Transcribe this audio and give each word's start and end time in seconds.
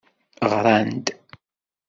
Ɣran-d. 0.51 1.07